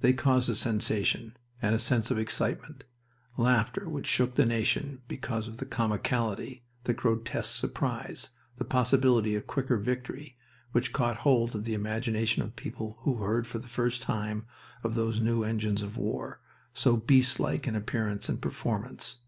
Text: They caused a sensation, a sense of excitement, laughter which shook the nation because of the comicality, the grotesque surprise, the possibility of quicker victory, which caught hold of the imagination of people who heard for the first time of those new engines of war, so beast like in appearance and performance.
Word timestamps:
They 0.00 0.12
caused 0.12 0.50
a 0.50 0.54
sensation, 0.54 1.38
a 1.62 1.78
sense 1.78 2.10
of 2.10 2.18
excitement, 2.18 2.84
laughter 3.38 3.88
which 3.88 4.06
shook 4.06 4.34
the 4.34 4.44
nation 4.44 5.00
because 5.08 5.48
of 5.48 5.56
the 5.56 5.64
comicality, 5.64 6.64
the 6.84 6.92
grotesque 6.92 7.56
surprise, 7.56 8.28
the 8.56 8.66
possibility 8.66 9.34
of 9.36 9.46
quicker 9.46 9.78
victory, 9.78 10.36
which 10.72 10.92
caught 10.92 11.16
hold 11.24 11.54
of 11.54 11.64
the 11.64 11.72
imagination 11.72 12.42
of 12.42 12.56
people 12.56 12.98
who 13.04 13.24
heard 13.24 13.46
for 13.46 13.58
the 13.58 13.68
first 13.68 14.02
time 14.02 14.44
of 14.84 14.96
those 14.96 15.18
new 15.22 15.44
engines 15.44 15.82
of 15.82 15.96
war, 15.96 16.42
so 16.74 16.98
beast 16.98 17.40
like 17.40 17.66
in 17.66 17.74
appearance 17.74 18.28
and 18.28 18.42
performance. 18.42 19.22